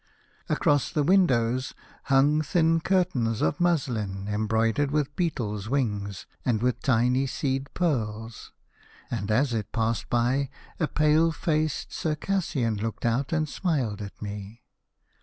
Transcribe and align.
Across 0.49 0.93
the 0.93 1.03
windows 1.03 1.75
hung 2.05 2.41
thin 2.41 2.79
curtains 2.81 3.39
of 3.43 3.59
muslin 3.59 4.27
embroidered 4.27 4.89
with 4.89 5.15
beetles' 5.15 5.69
wings 5.69 6.25
and 6.43 6.59
with 6.59 6.81
tiny 6.81 7.27
seed 7.27 7.71
pearls, 7.75 8.51
and 9.11 9.29
as 9.29 9.53
it 9.53 9.71
passed 9.71 10.09
by 10.09 10.49
a 10.79 10.87
pale 10.87 11.31
faced 11.31 11.93
Circassian 11.93 12.77
looked 12.77 13.05
out 13.05 13.31
and 13.31 13.47
smiled 13.47 14.01
at 14.01 14.19
me. 14.19 14.63